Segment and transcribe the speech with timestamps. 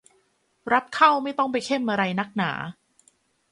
[0.73, 2.51] รับเข้าไม่ต้องไปเข้มอะไรนักหนา